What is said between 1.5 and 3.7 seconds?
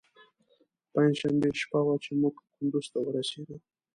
شپه وه چې موږ کندوز ته ورسېدو.